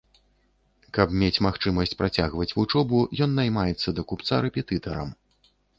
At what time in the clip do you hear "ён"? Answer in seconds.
3.27-3.31